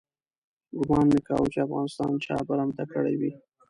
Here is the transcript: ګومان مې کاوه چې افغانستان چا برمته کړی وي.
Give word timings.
ګومان 0.77 1.05
مې 1.11 1.19
کاوه 1.27 1.47
چې 1.53 1.59
افغانستان 1.65 2.11
چا 2.23 2.35
برمته 2.47 2.83
کړی 2.93 3.15
وي. 3.21 3.31